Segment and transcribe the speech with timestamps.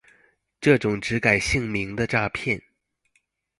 [0.59, 2.59] 這種只改姓名的詐騙